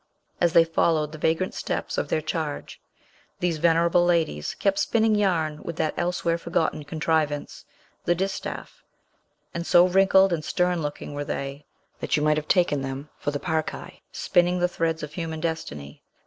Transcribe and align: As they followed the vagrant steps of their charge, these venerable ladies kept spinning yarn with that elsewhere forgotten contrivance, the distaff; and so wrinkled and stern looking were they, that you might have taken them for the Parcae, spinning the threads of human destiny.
As 0.41 0.53
they 0.53 0.63
followed 0.63 1.11
the 1.11 1.19
vagrant 1.19 1.53
steps 1.53 1.95
of 1.95 2.07
their 2.09 2.21
charge, 2.23 2.81
these 3.39 3.59
venerable 3.59 4.03
ladies 4.03 4.55
kept 4.55 4.79
spinning 4.79 5.13
yarn 5.13 5.61
with 5.61 5.75
that 5.75 5.93
elsewhere 5.95 6.39
forgotten 6.39 6.83
contrivance, 6.85 7.65
the 8.05 8.15
distaff; 8.15 8.83
and 9.53 9.67
so 9.67 9.87
wrinkled 9.87 10.33
and 10.33 10.43
stern 10.43 10.81
looking 10.81 11.13
were 11.13 11.23
they, 11.23 11.67
that 11.99 12.17
you 12.17 12.23
might 12.23 12.37
have 12.37 12.47
taken 12.47 12.81
them 12.81 13.09
for 13.19 13.29
the 13.29 13.39
Parcae, 13.39 14.01
spinning 14.11 14.57
the 14.57 14.67
threads 14.67 15.03
of 15.03 15.13
human 15.13 15.39
destiny. 15.39 16.01